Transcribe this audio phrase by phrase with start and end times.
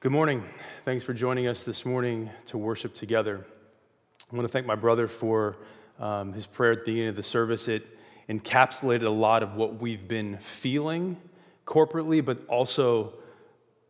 [0.00, 0.42] Good morning.
[0.86, 3.44] Thanks for joining us this morning to worship together.
[4.32, 5.58] I want to thank my brother for
[5.98, 7.68] um, his prayer at the beginning of the service.
[7.68, 7.86] It
[8.26, 11.18] encapsulated a lot of what we've been feeling
[11.66, 13.12] corporately, but also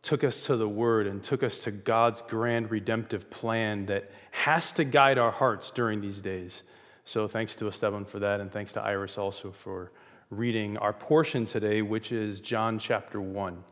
[0.01, 4.73] took us to the Word and took us to God's grand redemptive plan that has
[4.73, 6.63] to guide our hearts during these days.
[7.05, 9.93] So thanks to Esteban for that, and thanks to Iris also for
[10.29, 13.63] reading our portion today, which is John chapter 1.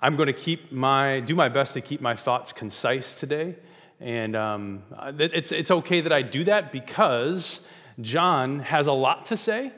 [0.00, 3.56] I'm going to keep my, do my best to keep my thoughts concise today.
[4.00, 4.82] And um,
[5.18, 7.60] it's, it's okay that I do that because
[8.00, 9.72] John has a lot to say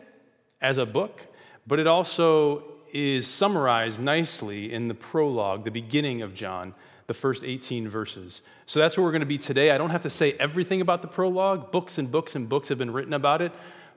[0.61, 1.27] as a book,
[1.67, 6.75] but it also is summarized nicely in the prologue, the beginning of John,
[7.07, 8.43] the first 18 verses.
[8.67, 9.71] So that's where we're going to be today.
[9.71, 11.73] I don't have to say everything about the prologue.
[11.73, 13.53] Books and books and books have been written about it,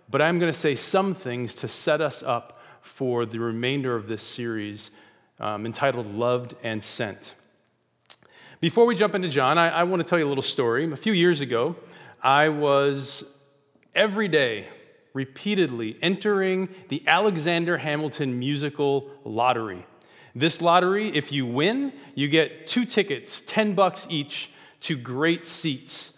[0.10, 4.08] but I'm going to say some things to set us up for the remainder of
[4.08, 4.92] this series
[5.44, 7.36] um, entitled Loved and Sent.
[8.62, 10.90] Before we jump into John, I, I want to tell you a little story.
[10.90, 11.76] A few years ago,
[12.24, 13.26] I was
[13.94, 14.68] every day,
[15.14, 19.86] repeatedly entering the Alexander Hamilton musical lottery.
[20.34, 24.50] This lottery, if you win, you get two tickets, 10 bucks each,
[24.80, 26.14] to great seats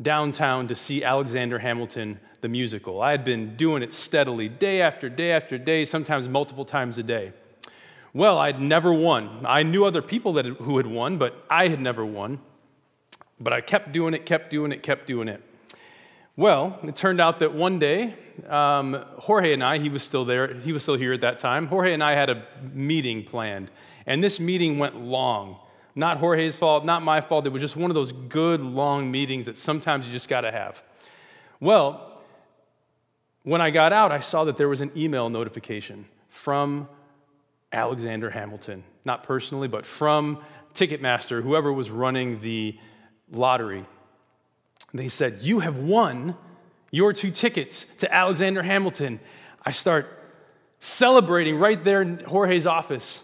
[0.00, 3.02] downtown to see Alexander Hamilton the musical.
[3.02, 7.02] I had been doing it steadily, day after day after day, sometimes multiple times a
[7.02, 7.34] day.
[8.12, 9.44] Well, I'd never won.
[9.46, 12.40] I knew other people that, who had won, but I had never won.
[13.38, 15.42] But I kept doing it, kept doing it, kept doing it.
[16.36, 18.14] Well, it turned out that one day,
[18.48, 21.66] um, Jorge and I, he was still there, he was still here at that time.
[21.66, 23.70] Jorge and I had a meeting planned,
[24.06, 25.58] and this meeting went long.
[25.94, 27.46] Not Jorge's fault, not my fault.
[27.46, 30.52] It was just one of those good long meetings that sometimes you just got to
[30.52, 30.82] have.
[31.58, 32.22] Well,
[33.42, 36.88] when I got out, I saw that there was an email notification from
[37.72, 40.42] Alexander Hamilton, not personally, but from
[40.74, 42.78] Ticketmaster, whoever was running the
[43.30, 43.84] lottery.
[44.92, 46.36] They said, You have won
[46.90, 49.20] your two tickets to Alexander Hamilton.
[49.64, 50.08] I start
[50.80, 53.22] celebrating right there in Jorge's office.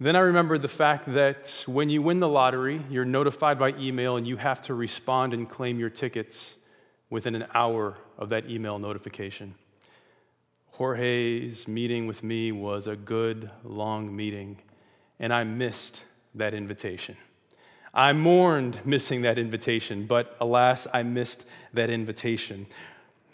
[0.00, 4.16] Then I remembered the fact that when you win the lottery, you're notified by email
[4.16, 6.56] and you have to respond and claim your tickets
[7.10, 9.54] within an hour of that email notification.
[10.76, 14.58] Jorge's meeting with me was a good, long meeting,
[15.20, 16.02] and I missed
[16.34, 17.16] that invitation.
[17.94, 22.66] I mourned missing that invitation, but alas, I missed that invitation.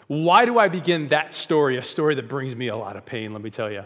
[0.05, 3.33] Why do I begin that story, a story that brings me a lot of pain,
[3.33, 3.85] let me tell you?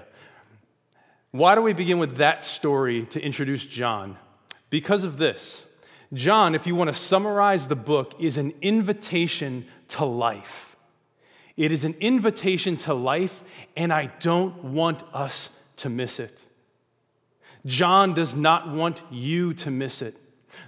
[1.31, 4.17] Why do we begin with that story to introduce John?
[4.69, 5.63] Because of this.
[6.13, 10.75] John, if you want to summarize the book, is an invitation to life.
[11.57, 13.43] It is an invitation to life,
[13.77, 16.41] and I don't want us to miss it.
[17.66, 20.16] John does not want you to miss it.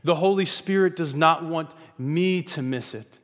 [0.03, 3.19] The Holy Spirit does not want me to miss it.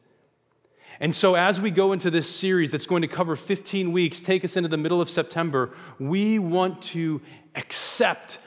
[1.00, 4.45] And so, as we go into this series that's going to cover 15 weeks, take
[4.45, 7.22] us into the middle of September, we want to
[7.56, 8.40] accept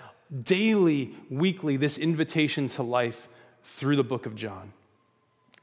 [0.42, 3.28] daily, weekly, this invitation to life
[3.64, 4.72] through the book of John.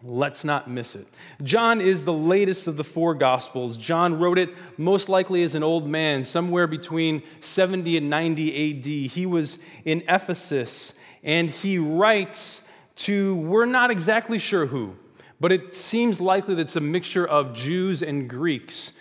[0.05, 1.07] Let's not miss it.
[1.41, 3.77] John is the latest of the four Gospels.
[3.77, 9.11] John wrote it most likely as an old man, somewhere between 70 and 90 AD.
[9.11, 10.93] He was in Ephesus,
[11.23, 12.63] and he writes
[12.97, 14.97] to, we're not exactly sure who,
[15.39, 18.91] but it seems likely that it's a mixture of Jews and Greeks.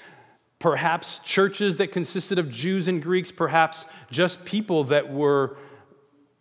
[0.60, 5.56] Perhaps churches that consisted of Jews and Greeks, perhaps just people that were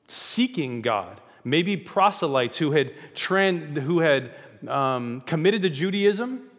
[0.08, 1.20] seeking God.
[1.44, 4.32] Maybe proselytes who had, trend, who had
[4.68, 6.50] um, committed to Judaism,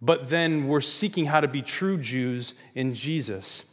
[0.00, 3.64] but then were seeking how to be true Jews in Jesus.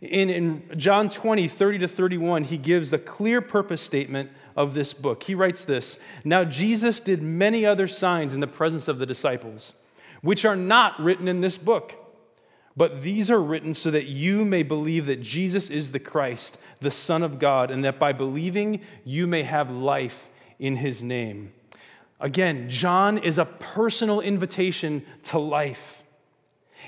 [0.00, 4.94] In, in John 20, 30 to 31, he gives the clear purpose statement of this
[4.94, 5.22] book.
[5.24, 9.74] He writes this Now Jesus did many other signs in the presence of the disciples,
[10.22, 11.96] which are not written in this book.
[12.76, 16.90] But these are written so that you may believe that Jesus is the Christ, the
[16.90, 21.52] Son of God, and that by believing you may have life in his name.
[22.20, 26.02] Again, John is a personal invitation to life.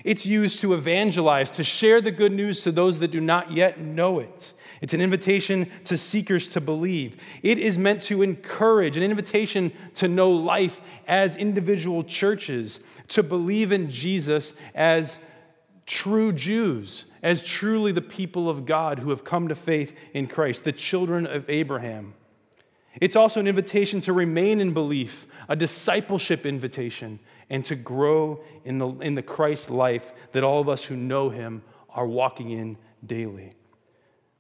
[0.05, 3.81] It's used to evangelize, to share the good news to those that do not yet
[3.81, 4.53] know it.
[4.81, 7.17] It's an invitation to seekers to believe.
[7.43, 13.71] It is meant to encourage, an invitation to know life as individual churches, to believe
[13.71, 15.19] in Jesus as
[15.87, 20.65] true Jews, as truly the people of God who have come to faith in Christ,
[20.65, 22.15] the children of Abraham.
[23.01, 27.19] It's also an invitation to remain in belief, a discipleship invitation,
[27.49, 31.31] and to grow in the, in the Christ life that all of us who know
[31.31, 33.53] him are walking in daily.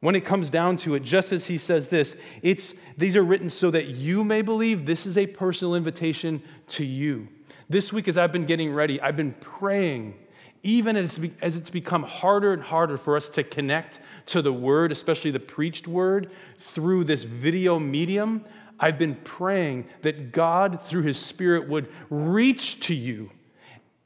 [0.01, 3.49] When it comes down to it, just as he says this, it's, these are written
[3.49, 4.85] so that you may believe.
[4.85, 7.29] This is a personal invitation to you.
[7.69, 10.15] This week, as I've been getting ready, I've been praying,
[10.63, 14.93] even as, as it's become harder and harder for us to connect to the word,
[14.93, 18.45] especially the preached word, through this video medium.
[18.79, 23.31] I've been praying that God, through his Spirit, would reach to you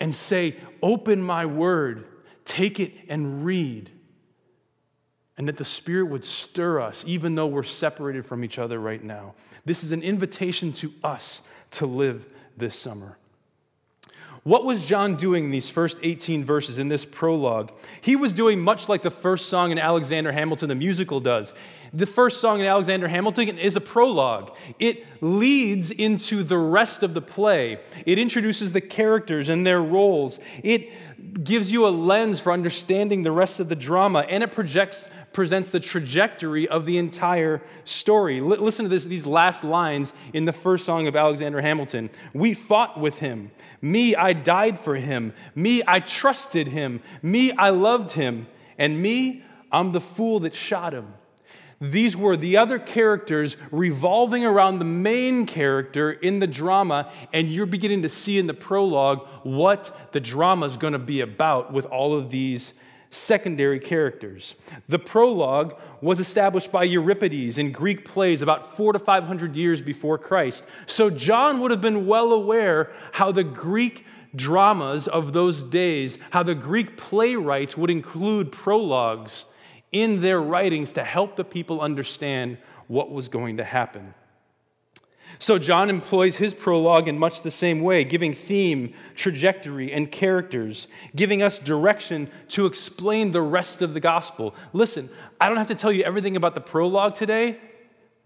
[0.00, 2.06] and say, Open my word,
[2.44, 3.90] take it and read
[5.38, 9.02] and that the Spirit would stir us, even though we're separated from each other right
[9.02, 9.34] now.
[9.64, 11.42] This is an invitation to us
[11.72, 13.18] to live this summer.
[14.46, 17.72] What was John doing in these first 18 verses in this prologue?
[18.00, 21.52] He was doing much like the first song in Alexander Hamilton, the musical, does.
[21.92, 24.54] The first song in Alexander Hamilton is a prologue.
[24.78, 27.80] It leads into the rest of the play.
[28.06, 30.38] It introduces the characters and their roles.
[30.62, 30.92] It
[31.42, 35.68] gives you a lens for understanding the rest of the drama, and it projects presents
[35.68, 38.38] the trajectory of the entire story.
[38.38, 42.08] L- listen to this, these last lines in the first song of Alexander Hamilton.
[42.32, 43.50] We fought with him.
[43.82, 45.34] Me, I died for him.
[45.54, 47.02] Me, I trusted him.
[47.20, 48.46] Me, I loved him.
[48.78, 51.12] And me, I'm the fool that shot him.
[51.82, 57.66] These were the other characters revolving around the main character in the drama, and you're
[57.66, 61.84] beginning to see in the prologue what the drama is going to be about with
[61.84, 62.72] all of these
[63.16, 64.54] secondary characters.
[64.86, 70.18] The prologue was established by Euripides in Greek plays about four to 500 years before
[70.18, 70.66] Christ.
[70.86, 74.04] So John would have been well aware how the Greek
[74.34, 79.46] dramas of those days, how the Greek playwrights would include prologues
[79.92, 84.14] in their writings to help the people understand what was going to happen.
[85.38, 90.88] So, John employs his prologue in much the same way, giving theme, trajectory, and characters,
[91.14, 94.54] giving us direction to explain the rest of the gospel.
[94.72, 95.10] Listen,
[95.40, 97.58] I don't have to tell you everything about the prologue today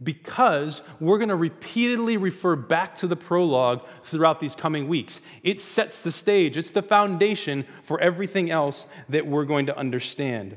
[0.03, 5.21] because we're going to repeatedly refer back to the prologue throughout these coming weeks.
[5.43, 10.57] It sets the stage, it's the foundation for everything else that we're going to understand.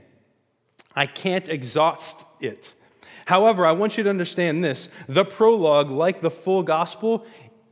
[0.96, 2.74] I can't exhaust it.
[3.26, 7.26] However, I want you to understand this the prologue, like the full gospel,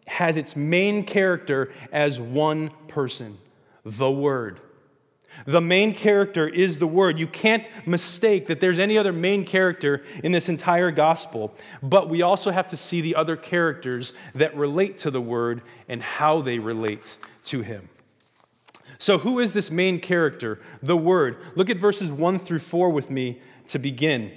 [0.07, 3.37] has its main character as one person
[3.83, 4.59] the Word.
[5.45, 7.19] The main character is the Word.
[7.19, 12.21] You can't mistake that there's any other main character in this entire gospel, but we
[12.21, 16.59] also have to see the other characters that relate to the Word and how they
[16.59, 17.89] relate to Him.
[18.97, 20.59] So, who is this main character?
[20.83, 21.37] The Word.
[21.55, 24.31] Look at verses 1 through 4 with me to begin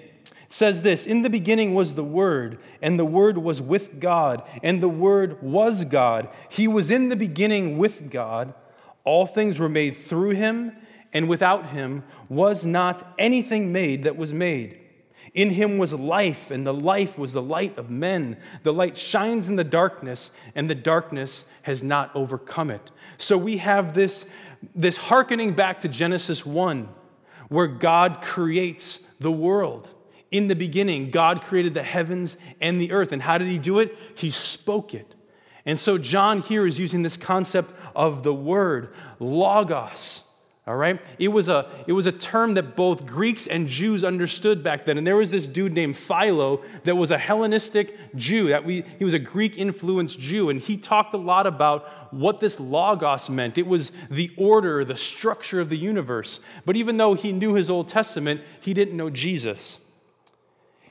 [0.55, 4.81] says this In the beginning was the Word, and the Word was with God, and
[4.81, 6.29] the Word was God.
[6.49, 8.55] He was in the beginning with God.
[9.03, 10.73] All things were made through him,
[11.13, 14.81] and without him was not anything made that was made.
[15.35, 18.37] In him was life, and the life was the light of men.
[18.63, 22.93] The light shines in the darkness, and the darkness has not overcome it.
[23.19, 24.27] So we have this,
[24.73, 26.89] this hearkening back to Genesis 1,
[27.49, 29.91] where God creates the world.
[30.35, 33.13] In the beginning, God created the heavens and the earth.
[33.13, 33.97] And how did he do it?
[34.17, 35.15] He spoke it.
[35.65, 40.25] And so John here is using this concept of the word, logos.
[40.67, 41.01] All right?
[41.21, 44.99] It was, a, it was a term that both Greeks and Jews understood back then.
[44.99, 48.49] And there was this dude named Philo that was a Hellenistic Jew.
[48.49, 50.51] That we, he was a Greek influenced Jew.
[50.51, 53.57] And he talked a lot about what this logos meant.
[53.57, 56.41] It was the order, the structure of the universe.
[56.67, 59.79] But even though he knew his Old Testament, he didn't know Jesus.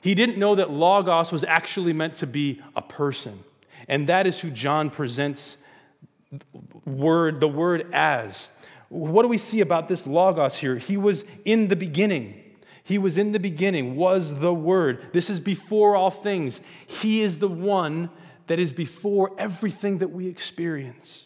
[0.04, 3.42] He didn't know that Logos was actually meant to be a person.
[3.88, 5.56] And that is who John presents
[6.84, 8.50] word, the word as.
[8.90, 10.76] What do we see about this Logos here?
[10.76, 12.38] He was in the beginning.
[12.82, 15.08] He was in the beginning, was the Word.
[15.14, 16.60] This is before all things.
[16.86, 18.10] He is the one
[18.46, 21.23] that is before everything that we experience.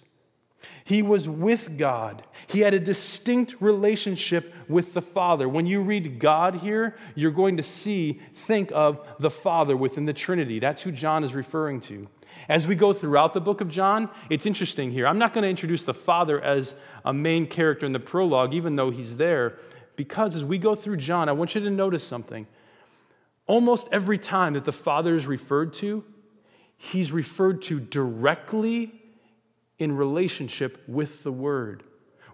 [0.88, 2.23] He was with God.
[2.47, 5.47] He had a distinct relationship with the Father.
[5.47, 10.14] When you read God here, you're going to see, think of the Father within the
[10.14, 10.59] Trinity.
[10.59, 12.09] That's who John is referring to.
[12.49, 15.07] As we go throughout the book of John, it's interesting here.
[15.07, 18.76] I'm not going to introduce the Father as a main character in the prologue, even
[18.76, 19.59] though he's there,
[19.95, 22.47] because as we go through John, I want you to notice something.
[23.47, 26.02] Almost every time that the Father is referred to,
[26.78, 28.97] he's referred to directly
[29.78, 31.85] in relationship with the Word.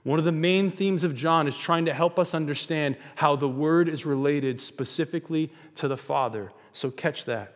[0.02, 3.48] One of the main themes of John is trying to help us understand how the
[3.48, 6.52] Word is related specifically to the Father.
[6.72, 7.54] So catch that.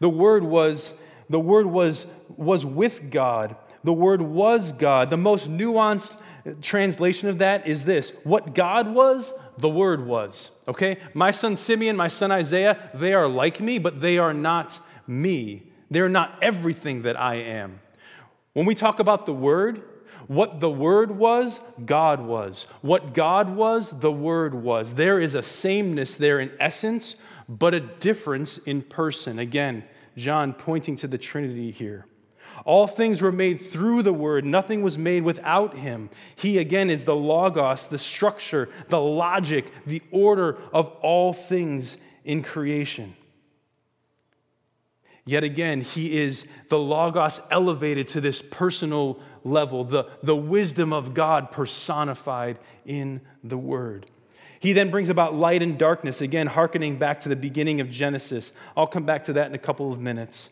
[0.00, 0.92] The Word was,
[1.30, 2.06] the Word was,
[2.36, 3.56] was with God.
[3.84, 5.10] The Word was God.
[5.10, 6.16] The most nuanced
[6.60, 10.50] translation of that is this What God was, the Word was.
[10.66, 10.98] Okay?
[11.14, 15.70] My son Simeon, my son Isaiah, they are like me, but they are not me.
[15.90, 17.78] They're not everything that I am.
[18.54, 19.82] When we talk about the Word,
[20.28, 22.66] what the Word was, God was.
[22.80, 24.94] What God was, the Word was.
[24.94, 27.16] There is a sameness there in essence,
[27.48, 29.38] but a difference in person.
[29.38, 29.84] Again,
[30.16, 32.06] John pointing to the Trinity here.
[32.64, 36.08] All things were made through the Word, nothing was made without Him.
[36.36, 42.44] He, again, is the Logos, the structure, the logic, the order of all things in
[42.44, 43.16] creation.
[45.26, 51.14] Yet again, He is the Logos elevated to this personal level, the, the wisdom of
[51.14, 54.06] God personified in the Word.
[54.60, 58.52] He then brings about light and darkness, again, hearkening back to the beginning of Genesis.
[58.76, 60.48] I'll come back to that in a couple of minutes.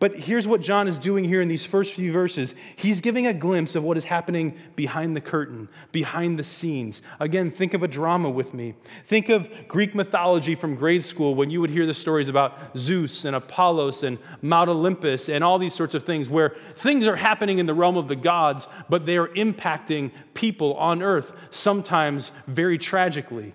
[0.00, 2.54] But here's what John is doing here in these first few verses.
[2.74, 7.02] He's giving a glimpse of what is happening behind the curtain, behind the scenes.
[7.20, 8.74] Again, think of a drama with me.
[9.04, 13.24] Think of Greek mythology from grade school when you would hear the stories about Zeus
[13.24, 17.58] and Apollos and Mount Olympus and all these sorts of things where things are happening
[17.58, 22.76] in the realm of the gods, but they are impacting people on earth, sometimes very
[22.76, 23.54] tragically.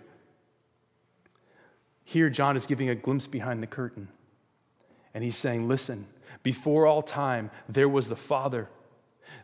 [2.05, 4.07] Here, John is giving a glimpse behind the curtain.
[5.13, 6.07] And he's saying, listen,
[6.43, 8.69] before all time, there was the Father,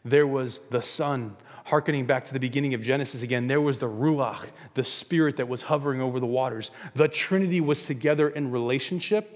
[0.04, 1.36] there was the Son.
[1.66, 5.50] Harkening back to the beginning of Genesis again, there was the Ruach, the Spirit that
[5.50, 6.72] was hovering over the waters.
[6.94, 9.34] The Trinity was together in relationship.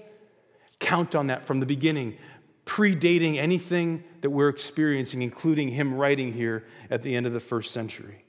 [0.78, 2.16] Count on that from the beginning,
[2.64, 7.70] predating anything that we're experiencing, including him writing here at the end of the first
[7.70, 8.24] century.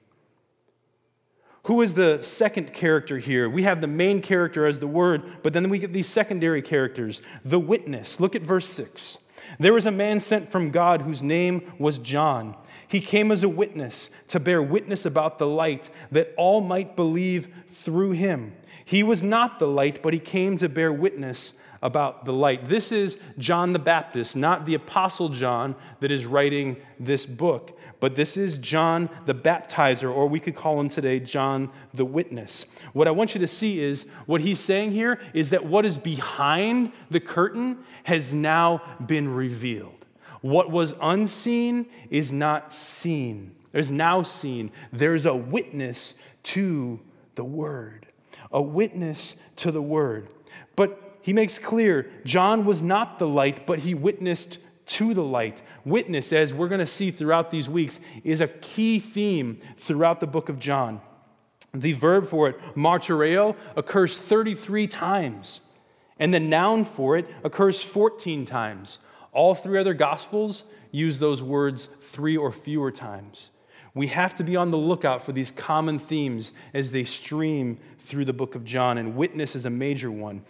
[1.64, 3.50] Who is the second character here?
[3.50, 7.22] We have the main character as the Word, but then we get these secondary characters.
[7.46, 8.20] The witness.
[8.20, 9.18] Look at verse 6.
[9.60, 12.56] There was a man sent from God whose name was John.
[12.88, 17.48] He came as a witness to bear witness about the light, that all might believe
[17.68, 18.54] through him.
[18.86, 22.66] He was not the light, but he came to bear witness about the light.
[22.66, 28.18] This is John the Baptist, not the Apostle John that is writing this book, but
[28.18, 32.66] this is John the Baptizer, or we could call him today John the Witness.
[32.92, 35.96] What I want you to see is what he's saying here is that what is
[35.96, 40.06] behind the curtain has now been revealed.
[40.42, 43.56] What was unseen is not seen.
[43.72, 44.74] There's now seen.
[44.92, 47.00] There's a witness to
[47.36, 48.08] the word.
[48.52, 50.28] A witness to the word.
[50.76, 55.62] But he makes clear John was not the light, but he witnessed to the light.
[55.86, 60.28] Witness, as we're going to see throughout these weeks, is a key theme throughout the
[60.28, 61.02] book of John.
[61.74, 65.62] The verb for it, martyreo, occurs 33 times,
[66.20, 69.00] and the noun for it occurs 14 times.
[69.32, 73.50] All three other gospels use those words three or fewer times.
[73.96, 78.26] We have to be on the lookout for these common themes as they stream through
[78.26, 80.42] the book of John, and witness is a major one.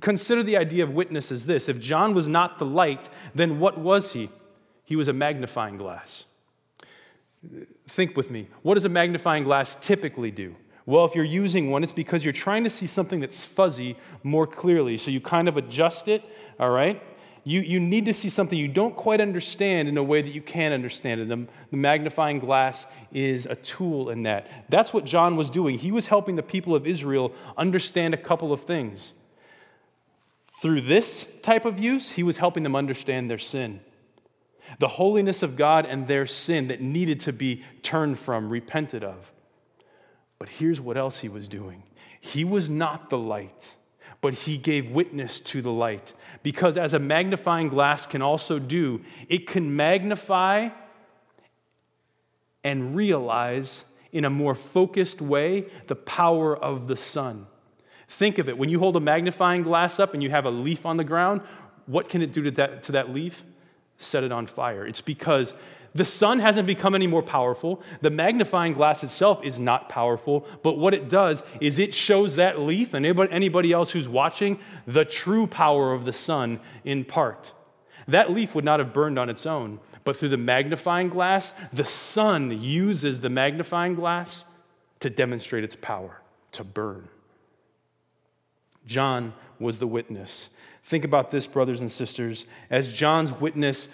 [0.00, 3.78] Consider the idea of witness as this if John was not the light, then what
[3.78, 4.30] was he?
[4.84, 6.24] He was a magnifying glass.
[7.86, 8.48] Think with me.
[8.62, 10.56] What does a magnifying glass typically do?
[10.86, 14.46] Well, if you're using one, it's because you're trying to see something that's fuzzy more
[14.46, 14.96] clearly.
[14.96, 16.24] So you kind of adjust it,
[16.58, 17.02] all right?
[17.44, 20.42] You, you need to see something you don't quite understand in a way that you
[20.42, 21.28] can understand it.
[21.28, 24.46] The, the magnifying glass is a tool in that.
[24.68, 25.78] That's what John was doing.
[25.78, 29.12] He was helping the people of Israel understand a couple of things.
[30.60, 33.80] Through this type of use, he was helping them understand their sin,
[34.78, 39.32] the holiness of God and their sin that needed to be turned from, repented of.
[40.38, 41.82] But here's what else he was doing
[42.20, 43.76] he was not the light
[44.20, 46.12] but he gave witness to the light.
[46.42, 50.68] Because as a magnifying glass can also do, it can magnify
[52.64, 57.46] and realize in a more focused way the power of the sun.
[58.08, 60.86] Think of it when you hold a magnifying glass up and you have a leaf
[60.86, 61.42] on the ground,
[61.86, 63.44] what can it do to that, to that leaf?
[63.98, 64.86] Set it on fire.
[64.86, 65.54] It's because
[65.98, 67.82] the sun hasn't become any more powerful.
[68.02, 72.60] The magnifying glass itself is not powerful, but what it does is it shows that
[72.60, 77.52] leaf and anybody else who's watching the true power of the sun in part.
[78.06, 81.84] That leaf would not have burned on its own, but through the magnifying glass, the
[81.84, 84.44] sun uses the magnifying glass
[85.00, 87.08] to demonstrate its power, to burn.
[88.86, 90.48] John was the witness.
[90.84, 92.46] Think about this, brothers and sisters.
[92.70, 93.88] As John's witness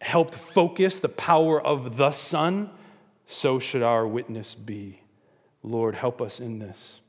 [0.00, 2.70] helped focus the power of the Son,
[3.26, 5.02] so should our witness be.
[5.62, 7.00] Lord, help us in this.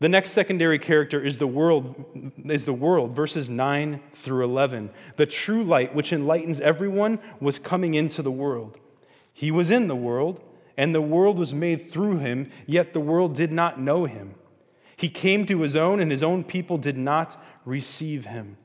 [0.00, 4.90] The next secondary character is the world, is the world, verses 9 through 11.
[5.14, 8.78] The true light, which enlightens everyone, was coming into the world.
[9.32, 10.42] He was in the world,
[10.76, 14.34] and the world was made through him, yet the world did not know him.
[14.96, 18.56] He came to his own, and his own people did not receive him.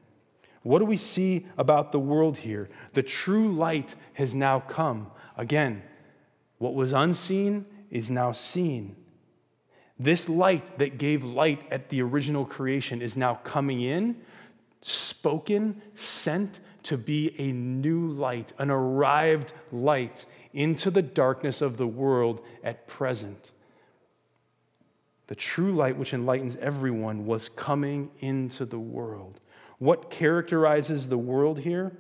[0.68, 2.68] What do we see about the world here?
[2.92, 5.08] The true light has now come.
[5.38, 5.82] Again,
[6.58, 8.98] what was unseen is now seen.
[9.98, 14.18] This light that gave light at the original creation is now coming in,
[14.82, 21.88] spoken, sent to be a new light, an arrived light into the darkness of the
[21.88, 23.54] world at present.
[25.28, 29.40] The true light, which enlightens everyone, was coming into the world.
[29.80, 31.96] What characterizes the world here?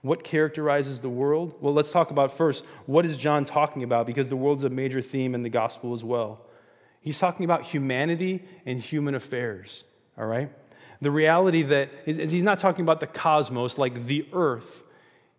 [0.00, 1.54] What characterizes the world?
[1.60, 5.00] Well, let's talk about first what is John talking about because the world's a major
[5.00, 6.44] theme in the gospel as well.
[7.00, 9.84] He's talking about humanity and human affairs,
[10.18, 10.50] all right?
[11.00, 14.84] The reality that he's not talking about the cosmos like the earth,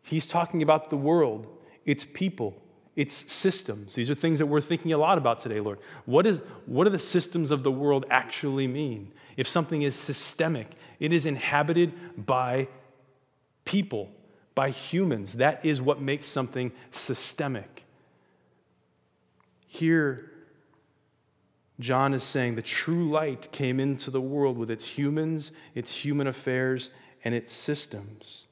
[0.01, 1.47] he's talking about the world,
[1.85, 2.61] its people,
[2.95, 3.95] its systems.
[3.95, 5.79] These are things that we're thinking a lot about today, Lord.
[6.05, 9.11] What, is, what do the systems of the world actually mean?
[9.35, 10.67] If something is systemic,
[10.99, 12.67] it is inhabited by
[13.65, 14.11] people,
[14.53, 15.33] by humans.
[15.33, 17.83] That is what makes something systemic.
[19.67, 20.29] Here,
[21.79, 26.27] John is saying the true light came into the world with its humans, its human
[26.27, 26.91] affairs,
[27.25, 28.45] and its systems.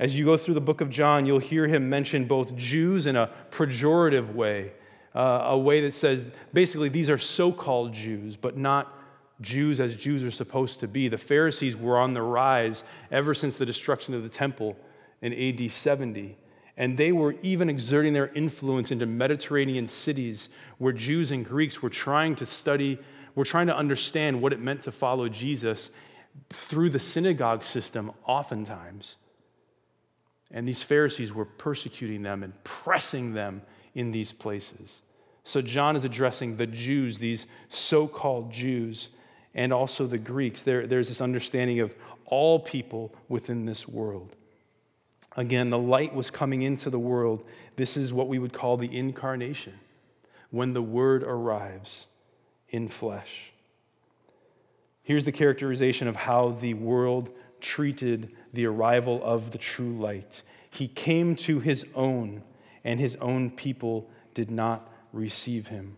[0.00, 3.16] As you go through the book of John, you'll hear him mention both Jews in
[3.16, 4.72] a pejorative way,
[5.14, 8.98] uh, a way that says basically these are so called Jews, but not
[9.42, 11.08] Jews as Jews are supposed to be.
[11.08, 14.74] The Pharisees were on the rise ever since the destruction of the temple
[15.20, 16.38] in AD 70.
[16.78, 21.90] And they were even exerting their influence into Mediterranean cities where Jews and Greeks were
[21.90, 22.98] trying to study,
[23.34, 25.90] were trying to understand what it meant to follow Jesus
[26.48, 29.16] through the synagogue system, oftentimes.
[30.50, 33.62] And these Pharisees were persecuting them and pressing them
[33.94, 35.00] in these places.
[35.44, 39.08] So John is addressing the Jews, these so called Jews,
[39.54, 40.62] and also the Greeks.
[40.62, 41.94] There, there's this understanding of
[42.26, 44.36] all people within this world.
[45.36, 47.44] Again, the light was coming into the world.
[47.76, 49.74] This is what we would call the incarnation,
[50.50, 52.06] when the Word arrives
[52.68, 53.52] in flesh.
[55.02, 57.30] Here's the characterization of how the world
[57.60, 60.42] treated the arrival of the true light.
[60.70, 62.42] He came to his own,
[62.84, 65.96] and his own people did not receive him.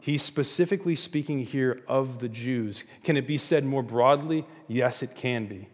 [0.00, 2.84] He's specifically speaking here of the Jews.
[3.02, 4.46] Can it be said more broadly?
[4.68, 5.68] Yes, it can be.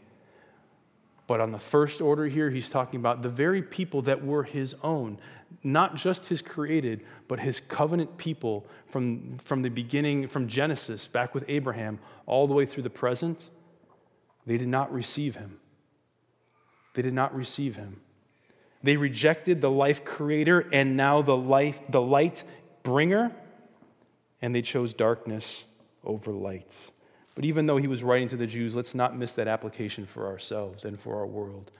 [1.26, 4.74] But on the first order here, he's talking about the very people that were his
[4.82, 5.18] own,
[5.62, 11.34] not just his created, but his covenant people from, from the beginning, from Genesis, back
[11.34, 13.50] with Abraham, all the way through the present.
[14.46, 15.58] They did not receive him.
[16.94, 18.00] They did not receive him.
[18.82, 22.42] They rejected the life creator and now the life, the light
[22.82, 23.32] bringer,
[24.40, 25.64] and they chose darkness
[26.04, 26.90] over light.
[27.34, 30.26] But even though he was writing to the Jews, let's not miss that application for
[30.26, 31.70] ourselves and for our world.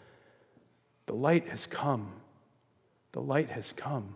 [1.07, 2.13] The light has come.
[3.13, 4.15] The light has come.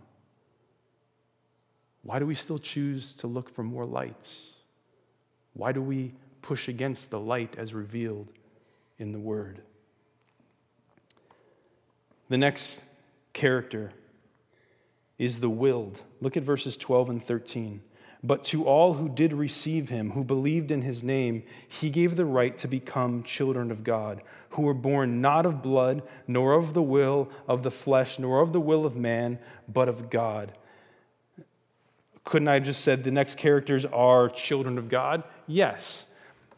[2.03, 4.53] Why do we still choose to look for more lights?
[5.53, 6.13] Why do we
[6.47, 8.29] push against the light as revealed
[8.97, 9.61] in the Word?
[12.29, 12.81] The next
[13.33, 13.91] character
[15.17, 16.03] is the willed.
[16.21, 17.81] Look at verses 12 and 13.
[18.23, 22.25] But to all who did receive him, who believed in his name, he gave the
[22.25, 26.81] right to become children of God, who were born not of blood, nor of the
[26.81, 30.53] will of the flesh, nor of the will of man, but of God.
[32.23, 35.23] Couldn't I just said the next characters are children of God?
[35.45, 36.05] Yes.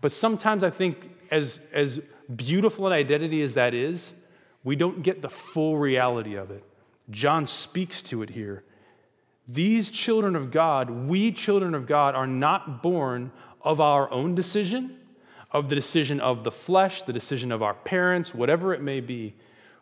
[0.02, 2.02] But sometimes I think, as, as
[2.34, 4.14] beautiful an identity as that is,
[4.64, 6.64] we don't get the full reality of it.
[7.10, 8.64] John speaks to it here.
[9.48, 13.32] These children of God, we children of God, are not born
[13.62, 14.98] of our own decision,
[15.52, 19.34] of the decision of the flesh, the decision of our parents, whatever it may be.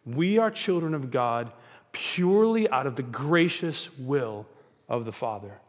[0.06, 1.52] We are children of God
[1.92, 4.46] purely out of the gracious will
[4.88, 5.60] of the Father.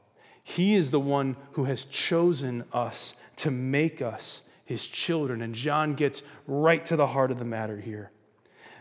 [0.45, 5.43] He is the one who has chosen us to make us his children.
[5.43, 8.11] And John gets right to the heart of the matter here.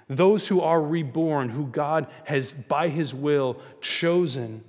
[0.10, 4.64] Those who are reborn, who God has, by his will, chosen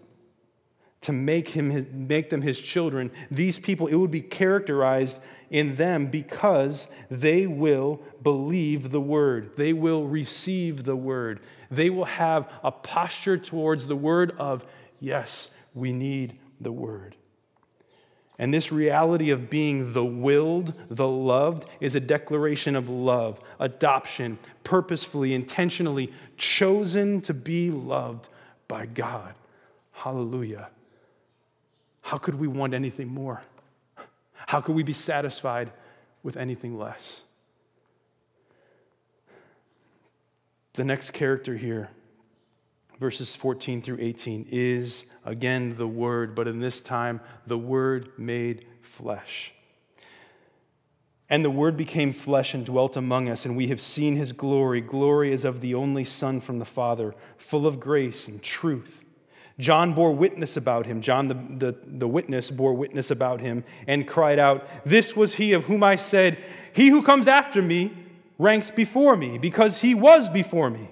[1.02, 5.20] to make, him, make them his children, these people, it would be characterized
[5.50, 9.52] in them because they will believe the word.
[9.56, 11.40] They will receive the word.
[11.70, 14.66] They will have a posture towards the word of,
[14.98, 17.14] yes, we need the word.
[18.38, 24.38] And this reality of being the willed, the loved, is a declaration of love, adoption,
[24.62, 28.28] purposefully, intentionally chosen to be loved
[28.68, 29.34] by God
[29.98, 30.68] Hallelujah.
[32.02, 33.42] How could we want anything more?
[34.46, 35.72] How could we be satisfied
[36.22, 37.22] with anything less?
[40.74, 41.90] The next character here,
[42.98, 48.66] verses 14 through 18, is again the Word, but in this time, the Word made
[48.82, 49.52] flesh.
[51.30, 54.80] And the Word became flesh and dwelt among us, and we have seen his glory.
[54.80, 59.04] Glory as of the only Son from the Father, full of grace and truth.
[59.58, 61.00] John bore witness about him.
[61.00, 65.52] John, the, the, the, witness, bore witness about him and cried out, This was he
[65.52, 66.38] of whom I said,
[66.72, 67.92] He who comes after me
[68.38, 70.88] ranks before me, because he was before me.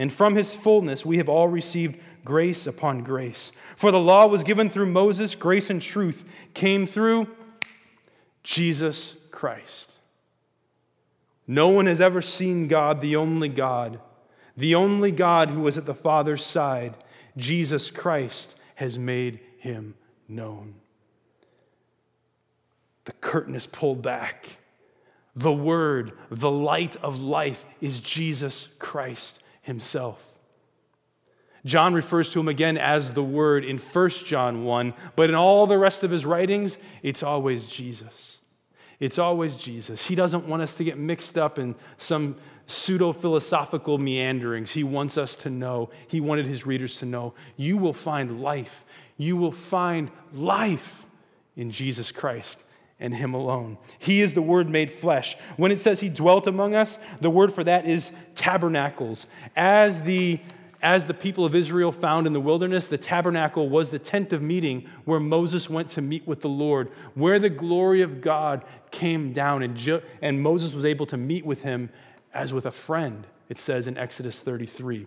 [0.00, 3.52] And from his fullness we have all received grace upon grace.
[3.76, 7.28] For the law was given through Moses, grace and truth came through
[8.42, 9.98] Jesus Christ.
[11.46, 14.00] No one has ever seen God, the only God,
[14.56, 16.96] the only God who was at the Father's side.
[17.36, 20.76] Jesus Christ has made him known.
[23.04, 24.60] The curtain is pulled back.
[25.36, 30.26] The Word, the light of life, is Jesus Christ Himself.
[31.64, 35.68] John refers to him again as the Word in 1 John 1, but in all
[35.68, 38.38] the rest of his writings, it's always Jesus.
[38.98, 40.08] It's always Jesus.
[40.08, 42.34] He doesn't want us to get mixed up in some
[42.66, 44.72] pseudo philosophical meanderings.
[44.72, 48.84] He wants us to know, he wanted his readers to know, you will find life.
[49.18, 51.06] You will find life
[51.56, 52.64] in Jesus Christ
[53.00, 53.78] and him alone.
[53.98, 55.36] He is the word made flesh.
[55.56, 59.26] When it says he dwelt among us, the word for that is tabernacles.
[59.56, 60.40] As the
[60.82, 64.40] as the people of Israel found in the wilderness, the tabernacle was the tent of
[64.40, 69.32] meeting where Moses went to meet with the Lord, where the glory of God came
[69.32, 71.90] down, and, and Moses was able to meet with him
[72.32, 75.06] as with a friend, it says in Exodus 33.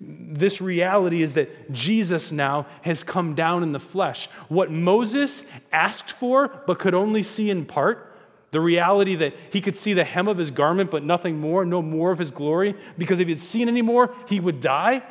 [0.00, 4.26] This reality is that Jesus now has come down in the flesh.
[4.48, 8.10] What Moses asked for but could only see in part,
[8.50, 11.80] the reality that he could see the hem of his garment but nothing more, no
[11.80, 15.02] more of his glory, because if he had seen any more, he would die.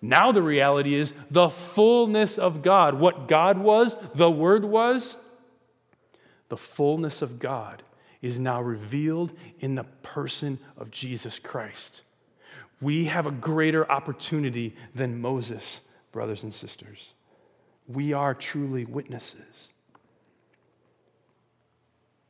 [0.00, 2.94] Now the reality is the fullness of God.
[2.94, 5.16] What God was, the Word was,
[6.48, 7.82] the fullness of God
[8.22, 12.02] is now revealed in the person of Jesus Christ.
[12.80, 17.12] We have a greater opportunity than Moses, brothers and sisters.
[17.86, 19.68] We are truly witnesses.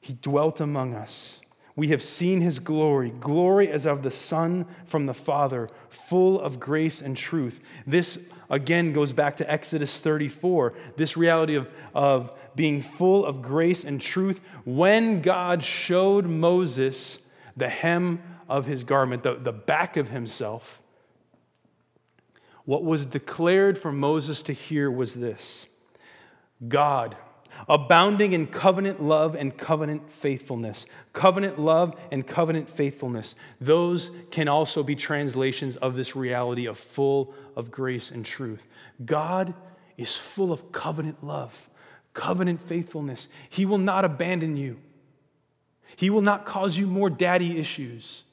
[0.00, 1.40] He dwelt among us.
[1.76, 6.58] We have seen his glory, glory as of the Son from the Father, full of
[6.58, 7.60] grace and truth.
[7.86, 13.84] This again goes back to Exodus 34, this reality of, of being full of grace
[13.84, 14.40] and truth.
[14.64, 17.20] When God showed Moses
[17.56, 20.82] the hem of his garment, the, the back of himself,
[22.64, 25.66] what was declared for Moses to hear was this
[26.66, 27.16] God,
[27.68, 30.84] abounding in covenant love and covenant faithfulness.
[31.12, 33.34] Covenant love and covenant faithfulness.
[33.60, 38.66] Those can also be translations of this reality of full of grace and truth.
[39.04, 39.54] God
[39.96, 41.68] is full of covenant love,
[42.14, 43.28] covenant faithfulness.
[43.48, 44.78] He will not abandon you,
[45.94, 48.24] He will not cause you more daddy issues.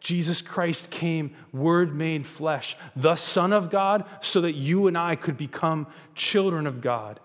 [0.00, 5.16] Jesus Christ came, Word made flesh, the Son of God, so that you and I
[5.16, 7.20] could become children of God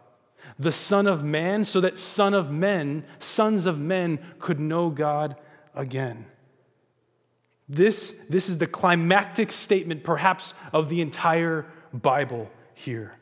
[0.60, 5.36] the Son of Man, so that Son of Men, sons of men, could know God
[5.76, 6.26] again.
[7.68, 13.14] This, this is the climactic statement, perhaps, of the entire Bible here.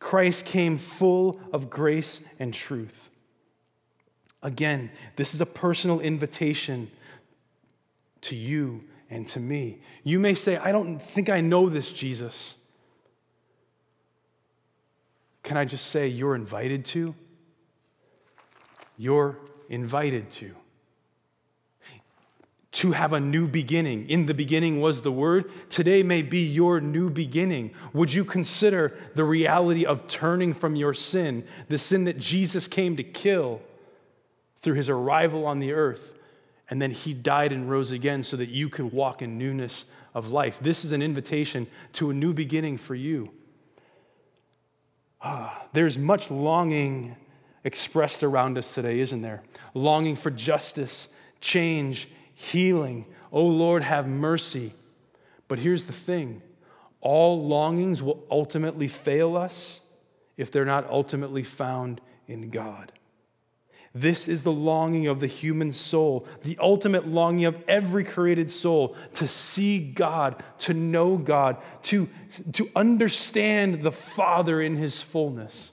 [0.00, 3.10] Christ came full of grace and truth.
[4.42, 6.90] Again, this is a personal invitation
[8.22, 9.80] to you and to me.
[10.04, 12.56] You may say, I don't think I know this Jesus.
[15.42, 17.14] Can I just say, you're invited to?
[18.98, 20.54] You're invited to.
[22.72, 24.10] To have a new beginning.
[24.10, 25.50] In the beginning was the Word.
[25.70, 27.72] Today may be your new beginning.
[27.92, 32.96] Would you consider the reality of turning from your sin, the sin that Jesus came
[32.96, 33.62] to kill
[34.60, 36.17] through his arrival on the earth?
[36.70, 40.28] And then he died and rose again so that you could walk in newness of
[40.28, 40.58] life.
[40.60, 43.30] This is an invitation to a new beginning for you.
[45.20, 47.16] Ah, there's much longing
[47.64, 49.42] expressed around us today, isn't there?
[49.74, 51.08] Longing for justice,
[51.40, 53.06] change, healing.
[53.32, 54.74] Oh Lord, have mercy.
[55.48, 56.42] But here's the thing
[57.00, 59.80] all longings will ultimately fail us
[60.36, 62.92] if they're not ultimately found in God.
[63.94, 68.94] This is the longing of the human soul, the ultimate longing of every created soul
[69.14, 72.08] to see God, to know God, to,
[72.52, 75.72] to understand the Father in his fullness.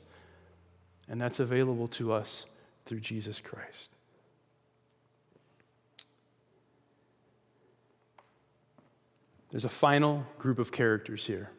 [1.08, 2.46] And that's available to us
[2.86, 3.92] through Jesus Christ.
[9.52, 11.50] There's a final group of characters here.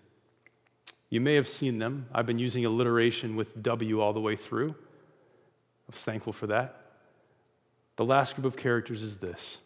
[1.09, 2.07] You may have seen them.
[2.13, 4.75] I've been using alliteration with W all the way through.
[5.89, 6.81] I was thankful for that.
[7.97, 9.59] The last group of characters is this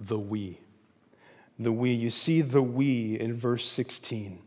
[0.00, 0.58] the we.
[1.58, 1.92] The we.
[1.92, 4.40] You see the we in verse 16.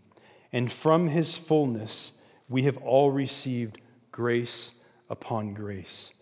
[0.52, 2.12] And from his fullness
[2.50, 4.72] we have all received grace
[5.10, 6.14] upon grace.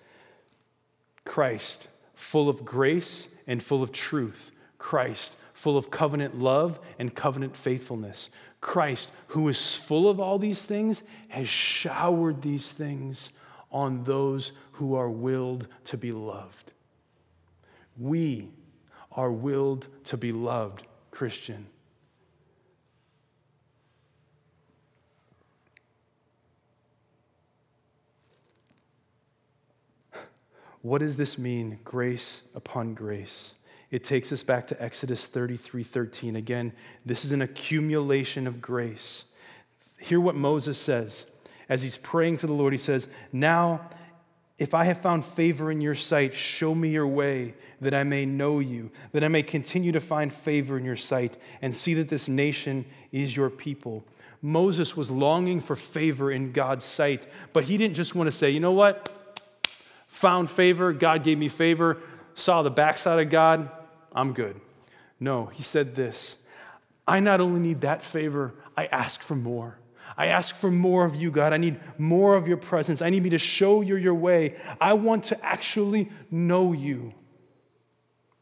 [1.24, 4.52] Christ, full of grace and full of truth.
[4.78, 8.30] Christ, full of covenant love and covenant faithfulness.
[8.62, 13.32] Christ, who is full of all these things, has showered these things
[13.76, 16.72] on those who are willed to be loved.
[18.00, 18.48] We
[19.12, 21.68] are willed to be loved, Christian.
[30.82, 33.56] What does this mean, grace upon grace?
[33.92, 36.38] It takes us back to Exodus 33 13.
[36.38, 36.72] Again,
[37.06, 39.26] this is an accumulation of grace.
[40.00, 41.26] Hear what Moses says
[41.70, 42.74] as he's praying to the Lord.
[42.74, 43.90] He says, Now,
[44.58, 48.26] if I have found favor in your sight, show me your way, that I may
[48.26, 52.10] know you, that I may continue to find favor in your sight, and see that
[52.10, 54.06] this nation is your people.
[54.42, 58.50] Moses was longing for favor in God's sight, but he didn't just want to say,
[58.50, 59.12] you know what?
[60.16, 61.98] found favor, God gave me favor,
[62.34, 63.70] saw the backside of God,
[64.14, 64.60] I'm good.
[65.20, 66.38] No, he said this
[67.08, 69.78] I not only need that favor, I ask for more.
[70.18, 71.52] I ask for more of you, God.
[71.52, 73.02] I need more of your presence.
[73.02, 74.56] I need me to show you your way.
[74.80, 77.14] I want to actually know you.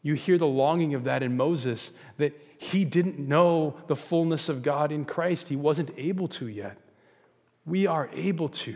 [0.04, 4.62] You hear the longing of that in Moses that he didn't know the fullness of
[4.62, 5.48] God in Christ.
[5.48, 6.78] He wasn't able to yet.
[7.66, 8.76] We are able to.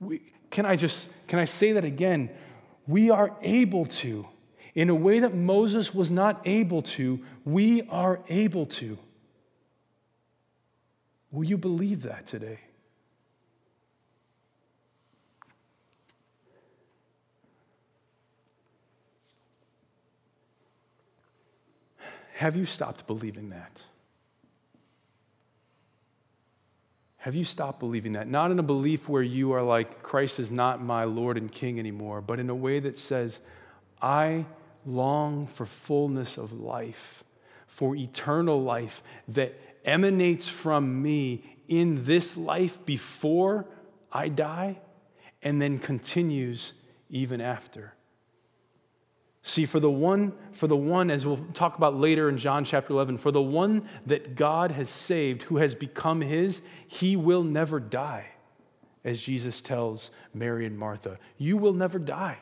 [0.00, 0.20] We,
[0.50, 2.30] can I just, can I say that again?
[2.86, 4.28] We are able to.
[4.74, 8.98] In a way that Moses was not able to, we are able to.
[11.30, 12.60] Will you believe that today?
[22.34, 23.82] Have you stopped believing that?
[27.18, 28.28] Have you stopped believing that?
[28.28, 31.80] Not in a belief where you are like, Christ is not my Lord and King
[31.80, 33.40] anymore, but in a way that says,
[34.00, 34.46] I
[34.86, 37.24] long for fullness of life,
[37.66, 43.66] for eternal life that emanates from me in this life before
[44.12, 44.80] I die
[45.42, 46.72] and then continues
[47.10, 47.94] even after.
[49.42, 52.92] See, for the one, for the one, as we'll talk about later in John chapter
[52.92, 57.80] 11, for the one that God has saved, who has become his, he will never
[57.80, 58.26] die,
[59.04, 61.18] as Jesus tells Mary and Martha.
[61.38, 62.38] You will never die.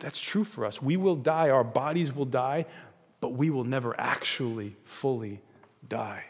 [0.00, 0.80] That's true for us.
[0.80, 2.66] We will die, our bodies will die,
[3.20, 5.40] but we will never actually fully
[5.88, 6.24] die.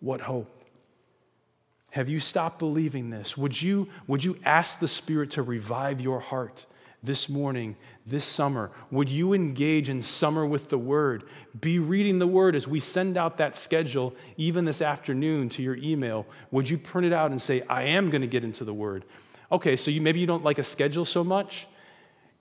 [0.00, 0.48] What hope?
[1.90, 3.36] Have you stopped believing this?
[3.36, 6.66] Would you, would you ask the Spirit to revive your heart?
[7.02, 11.24] this morning, this summer, would you engage in summer with the Word?
[11.58, 15.76] Be reading the Word as we send out that schedule, even this afternoon, to your
[15.76, 16.26] email.
[16.50, 19.04] Would you print it out and say, I am going to get into the Word?
[19.50, 21.66] Okay, so you, maybe you don't like a schedule so much.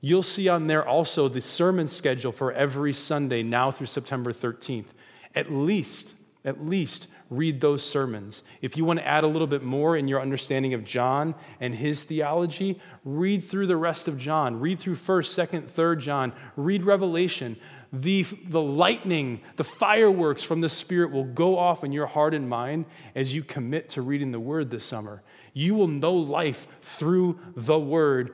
[0.02, 4.88] You'll see on there also the sermon schedule for every Sunday now through September 13th.
[5.36, 8.42] At least, at least read those sermons.
[8.62, 11.76] If you want to add a little bit more in your understanding of John and
[11.76, 14.60] his theology, read through the rest of John.
[14.60, 16.34] Read through 1st, 2nd, 3rd John.
[16.56, 17.58] Read Revelation.
[17.92, 22.48] The, the lightning, the fireworks from the Spirit will go off in your heart and
[22.48, 22.86] mind
[23.16, 25.24] as you commit to reading the Word this summer.
[25.54, 28.34] You will know life through the Word,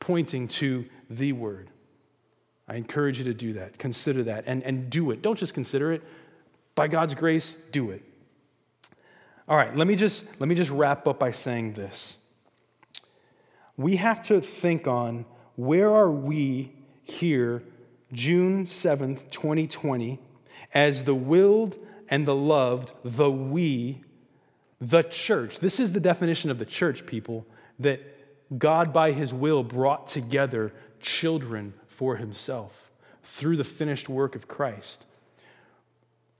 [0.00, 1.70] pointing to the Word.
[2.68, 3.78] I encourage you to do that.
[3.78, 5.22] Consider that and, and do it.
[5.22, 6.02] Don't just consider it.
[6.74, 8.02] By God's grace, do it.
[9.48, 12.18] All right, let me just let me just wrap up by saying this.
[13.76, 15.24] We have to think on
[15.56, 17.62] where are we here
[18.12, 20.18] June 7th, 2020
[20.74, 21.76] as the willed
[22.08, 24.02] and the loved, the we,
[24.80, 25.60] the church.
[25.60, 27.46] This is the definition of the church, people,
[27.78, 28.00] that
[28.58, 32.90] God by his will brought together children for himself
[33.22, 35.04] through the finished work of Christ.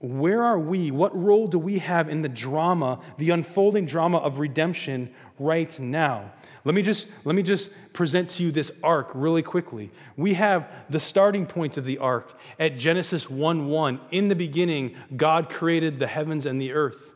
[0.01, 0.91] where are we?
[0.91, 6.31] What role do we have in the drama, the unfolding drama of redemption right now?
[6.63, 9.91] Let me just let me just present to you this arc really quickly.
[10.15, 13.99] We have the starting point of the arc at Genesis 1:1.
[14.11, 17.13] In the beginning, God created the heavens and the earth.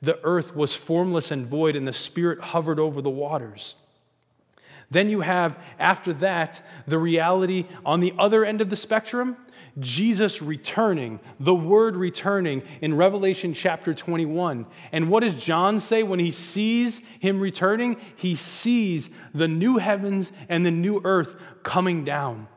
[0.00, 3.74] The earth was formless and void, and the Spirit hovered over the waters.
[4.90, 9.36] Then you have, after that, the reality on the other end of the spectrum
[9.78, 14.66] Jesus returning, the word returning in Revelation chapter 21.
[14.92, 17.96] And what does John say when he sees him returning?
[18.16, 22.48] He sees the new heavens and the new earth coming down.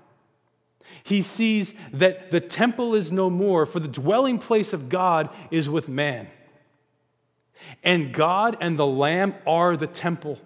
[1.03, 5.69] He sees that the temple is no more, for the dwelling place of God is
[5.69, 6.27] with man.
[7.83, 10.39] And God and the Lamb are the temple.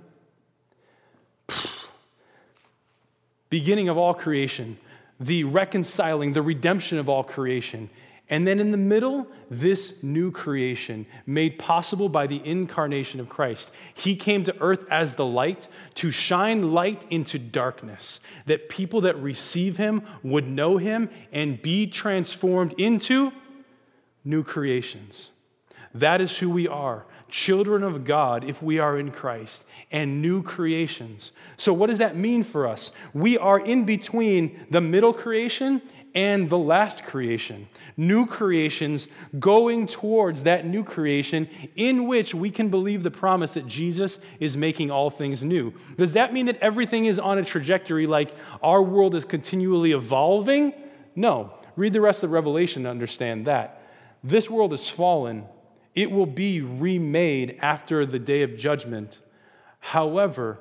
[3.55, 4.77] Beginning of all creation,
[5.17, 7.89] the reconciling, the redemption of all creation.
[8.29, 13.71] And then in the middle, this new creation made possible by the incarnation of Christ.
[13.93, 19.17] He came to earth as the light to shine light into darkness, that people that
[19.21, 23.31] receive him would know him and be transformed into
[24.25, 25.31] new creations.
[25.93, 30.41] That is who we are children of God if we are in Christ, and new
[30.41, 31.31] creations.
[31.57, 32.91] So, what does that mean for us?
[33.13, 35.81] We are in between the middle creation
[36.15, 37.67] and the last creation.
[37.97, 43.67] New creations going towards that new creation in which we can believe the promise that
[43.67, 45.73] Jesus is making all things new.
[45.97, 48.33] Does that mean that everything is on a trajectory like
[48.63, 50.73] our world is continually evolving?
[51.15, 51.53] No.
[51.75, 53.81] Read the rest of Revelation to understand that.
[54.23, 55.45] This world is fallen
[55.95, 59.21] it will be remade after the day of judgment.
[59.79, 60.59] However,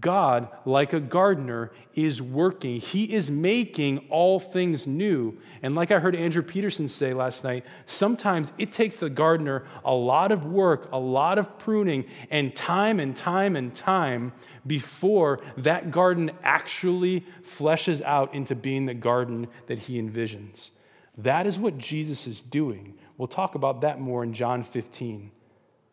[0.00, 2.80] God, like a gardener, is working.
[2.80, 5.38] He is making all things new.
[5.62, 9.94] And like I heard Andrew Peterson say last night, sometimes it takes the gardener a
[9.94, 14.32] lot of work, a lot of pruning, and time and time and time
[14.66, 20.70] before that garden actually fleshes out into being the garden that he envisions.
[21.16, 25.30] That is what Jesus is doing We'll talk about that more in John 15.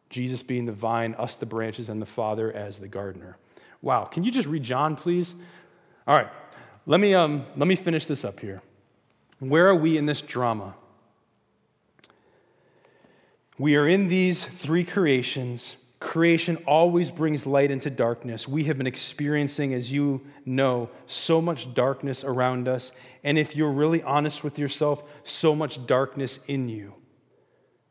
[0.10, 3.38] Jesus being the vine, us the branches, and the Father as the gardener.
[3.82, 5.34] Wow, can you just read John, please?
[6.08, 6.30] All right,
[6.86, 8.62] let me, um, let me finish this up here.
[9.40, 10.76] Where are we in this drama?
[13.58, 18.46] We are in these three creations Creation always brings light into darkness.
[18.46, 22.92] We have been experiencing, as you know, so much darkness around us.
[23.24, 26.94] And if you're really honest with yourself, so much darkness in you,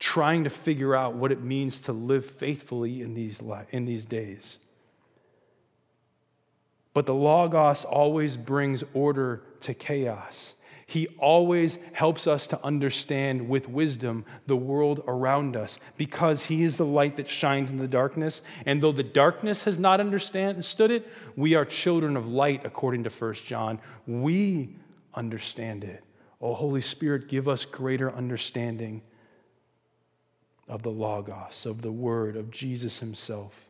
[0.03, 4.59] trying to figure out what it means to live faithfully in these, in these days.
[6.93, 10.57] But the Logos always brings order to chaos.
[10.89, 16.79] He always helps us to understand with wisdom the world around us because He is
[16.79, 18.43] the light that shines in the darkness.
[18.67, 23.11] And though the darkness has not understood it, we are children of light, according to
[23.11, 23.79] 1 John.
[24.09, 24.75] We
[25.15, 26.03] understand it.
[26.41, 29.03] Oh, Holy Spirit, give us greater understanding
[30.69, 33.69] of the Logos, of the Word, of Jesus Himself.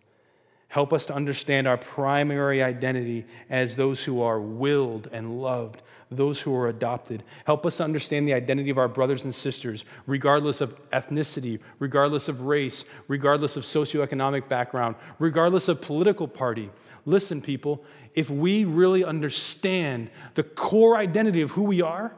[0.68, 6.40] Help us to understand our primary identity as those who are willed and loved, those
[6.40, 7.22] who are adopted.
[7.44, 12.26] Help us to understand the identity of our brothers and sisters, regardless of ethnicity, regardless
[12.26, 16.70] of race, regardless of socioeconomic background, regardless of political party.
[17.04, 22.14] Listen, people, if we really understand the core identity of who we are,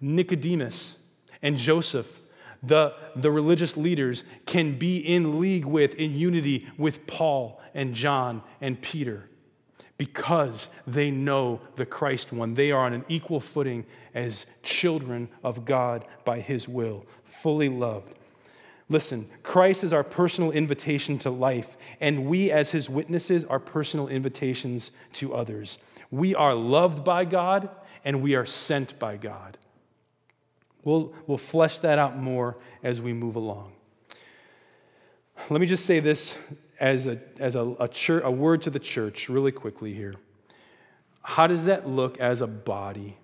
[0.00, 0.96] Nicodemus
[1.42, 2.20] and Joseph
[2.62, 8.42] the, the religious leaders can be in league with, in unity with Paul and John
[8.60, 9.28] and Peter
[9.96, 12.54] because they know the Christ one.
[12.54, 18.14] They are on an equal footing as children of God by his will, fully loved.
[18.88, 24.08] Listen, Christ is our personal invitation to life, and we, as his witnesses, are personal
[24.08, 25.78] invitations to others.
[26.10, 27.68] We are loved by God,
[28.02, 29.58] and we are sent by God.
[30.84, 33.72] We'll, we'll flesh that out more as we move along.
[35.50, 36.36] Let me just say this
[36.80, 40.14] as, a, as a, a, church, a word to the church, really quickly here.
[41.22, 43.16] How does that look as a body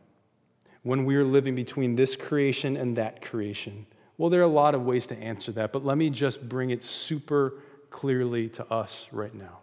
[0.83, 3.87] when we are living between this creation and that creation?
[4.19, 6.71] Well, there are a lot of ways to answer that, but let me just bring
[6.71, 7.55] it super
[7.91, 9.59] clearly to us right now.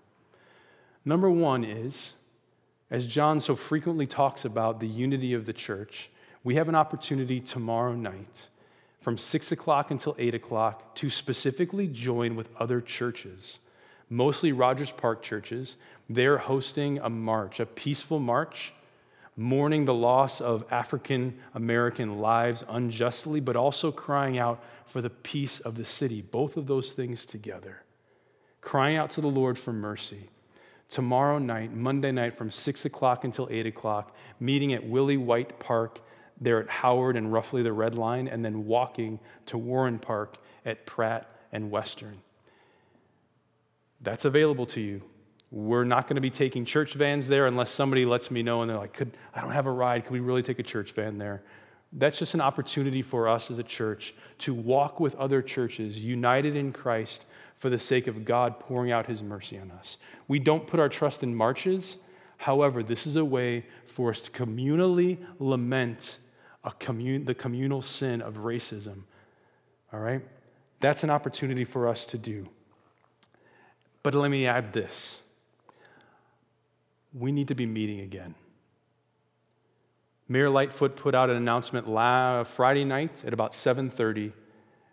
[1.05, 2.13] Number one is,
[2.89, 6.09] as John so frequently talks about the unity of the church,
[6.43, 8.47] we have an opportunity tomorrow night
[9.01, 13.59] from 6 o'clock until 8 o'clock to specifically join with other churches,
[14.09, 15.75] mostly Rogers Park churches.
[16.09, 18.73] They're hosting a march, a peaceful march,
[19.37, 25.59] mourning the loss of African American lives unjustly, but also crying out for the peace
[25.59, 26.21] of the city.
[26.21, 27.83] Both of those things together.
[28.61, 30.29] Crying out to the Lord for mercy.
[30.89, 36.01] Tomorrow night, Monday night, from 6 o'clock until 8 o'clock, meeting at Willye White Park
[36.41, 40.85] there at Howard and roughly the Red Line, and then walking to Warren Park at
[40.85, 42.17] Pratt and Western.
[44.01, 45.03] That's available to you.
[45.51, 48.69] We're not going to be taking church vans there unless somebody lets me know and
[48.69, 50.05] they're like, Could, I don't have a ride.
[50.05, 51.43] Could we really take a church van there?
[51.93, 56.55] That's just an opportunity for us as a church to walk with other churches united
[56.55, 57.25] in Christ
[57.57, 59.97] for the sake of God pouring out his mercy on us.
[60.27, 61.97] We don't put our trust in marches.
[62.37, 66.17] However, this is a way for us to communally lament
[66.69, 69.03] commun- the communal sin of racism.
[69.91, 70.21] All right?
[70.79, 72.47] That's an opportunity for us to do.
[74.03, 75.21] But let me add this
[77.13, 78.35] we need to be meeting again.
[80.27, 81.87] Mayor Lightfoot put out an announcement
[82.47, 84.31] Friday night at about 7:30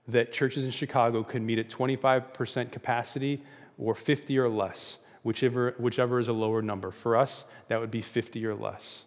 [0.09, 3.45] that churches in Chicago could meet at 25% capacity
[3.79, 6.91] or 50 or less, whichever, whichever is a lower number.
[6.91, 9.05] For us, that would be 50 or less.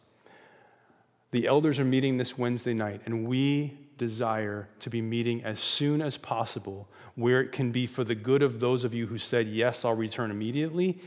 [1.31, 6.01] The elders are meeting this Wednesday night, and we desire to be meeting as soon
[6.01, 9.47] as possible, where it can be for the good of those of you who said,
[9.47, 10.99] Yes, I'll return immediately,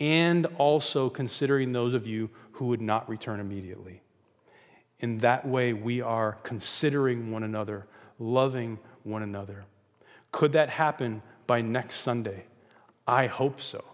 [0.00, 4.02] and also considering those of you who would not return immediately.
[5.00, 7.86] In that way, we are considering one another,
[8.18, 9.64] loving one another.
[10.32, 12.46] Could that happen by next Sunday?
[13.06, 13.84] I hope so.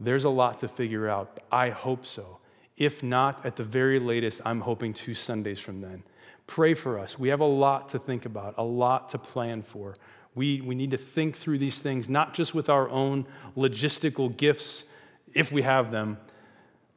[0.00, 1.38] There's a lot to figure out.
[1.52, 2.38] I hope so.
[2.76, 6.02] If not, at the very latest, I'm hoping two Sundays from then.
[6.46, 7.18] Pray for us.
[7.18, 9.96] We have a lot to think about, a lot to plan for.
[10.34, 14.84] We, we need to think through these things, not just with our own logistical gifts
[15.32, 16.18] if we have them,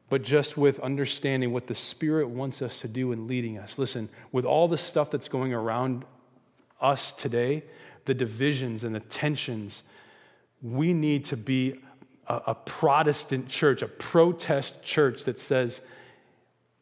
[0.09, 3.77] but just with understanding what the Spirit wants us to do in leading us.
[3.77, 6.03] Listen, with all the stuff that's going around
[6.81, 7.63] us today,
[8.05, 9.83] the divisions and the tensions,
[10.61, 11.79] we need to be
[12.29, 15.81] a, a Protestant church, a protest church that says,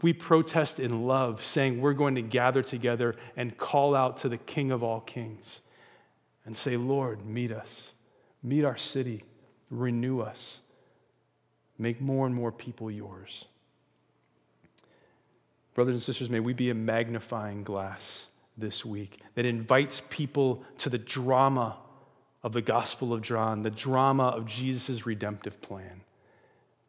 [0.01, 4.37] we protest in love, saying we're going to gather together and call out to the
[4.37, 5.61] King of all kings
[6.45, 7.93] and say, Lord, meet us,
[8.43, 9.23] meet our city,
[9.71, 10.61] renew us.
[11.79, 13.45] Make more and more people yours.
[15.73, 18.27] Brothers and sisters, may we be a magnifying glass
[18.57, 21.77] this week that invites people to the drama
[22.43, 26.01] of the Gospel of John, the drama of Jesus' redemptive plan.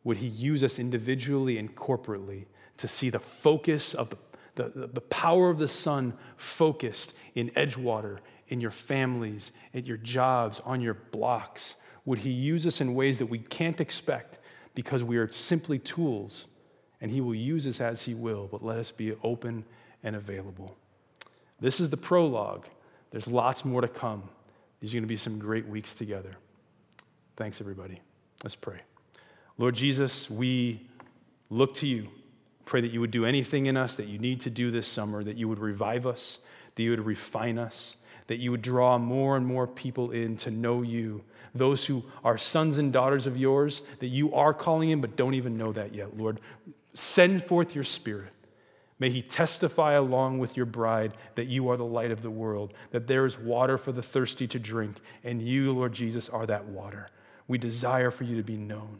[0.04, 2.46] Would he use us individually and corporately
[2.76, 4.16] to see the focus of the,
[4.54, 8.18] the, the power of the Son focused in Edgewater,
[8.48, 11.76] in your families, at your jobs, on your blocks?
[12.04, 14.38] Would he use us in ways that we can't expect
[14.78, 16.46] because we are simply tools,
[17.00, 19.64] and He will use us as He will, but let us be open
[20.04, 20.76] and available.
[21.58, 22.66] This is the prologue.
[23.10, 24.28] There's lots more to come.
[24.80, 26.32] These are going to be some great weeks together.
[27.36, 28.00] Thanks, everybody.
[28.42, 28.80] Let's pray.
[29.56, 30.86] Lord Jesus, we
[31.50, 32.08] look to you.
[32.64, 35.24] Pray that you would do anything in us that you need to do this summer,
[35.24, 36.38] that you would revive us,
[36.74, 40.50] that you would refine us, that you would draw more and more people in to
[40.50, 41.24] know you
[41.54, 45.34] those who are sons and daughters of yours that you are calling in but don't
[45.34, 46.40] even know that yet, Lord.
[46.94, 48.32] Send forth your spirit.
[48.98, 52.72] May he testify along with your bride that you are the light of the world,
[52.90, 56.66] that there is water for the thirsty to drink, and you, Lord Jesus, are that
[56.66, 57.08] water.
[57.46, 58.98] We desire for you to be known.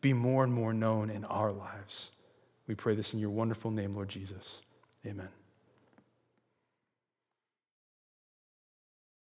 [0.00, 2.10] Be more and more known in our lives.
[2.66, 4.62] We pray this in your wonderful name, Lord Jesus.
[5.06, 5.28] Amen.